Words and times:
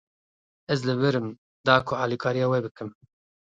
Ez 0.75 0.79
li 0.89 0.95
vir 1.01 1.17
im, 1.19 1.29
da 1.71 1.75
ku 1.87 1.93
alîkariya 2.03 2.51
we 2.51 2.59
bikim. 2.67 2.89